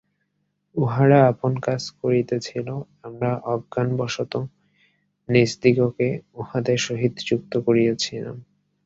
উহারা 0.75 1.19
আপন 1.27 1.53
কাজ 1.59 1.81
করিতেছিল, 1.99 2.67
আমরা 3.03 3.29
অজ্ঞানবশত 3.45 4.33
নিজদিগকে 5.29 6.07
উহাদের 6.33 6.77
সহিত 6.87 7.13
যুক্ত 7.27 7.53
করিয়াছিলাম। 7.65 8.37